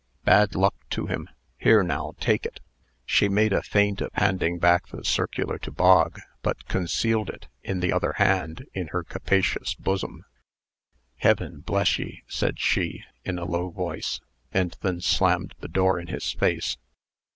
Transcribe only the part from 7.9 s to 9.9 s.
other hand, in her capacious